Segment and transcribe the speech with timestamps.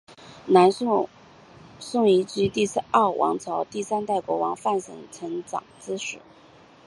[0.47, 1.07] 南朝
[1.79, 2.83] 宋及林邑国第三
[3.19, 5.63] 王朝第三代国王范神成之长
[5.95, 6.17] 史。